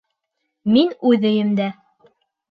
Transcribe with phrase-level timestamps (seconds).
[0.75, 1.67] Мин үҙ өйөмдә.